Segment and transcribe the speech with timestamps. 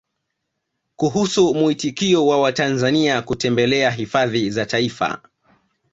[0.95, 5.21] Kuhusu muitikio wa Watanzania kutembelea Hifadhi za Taifa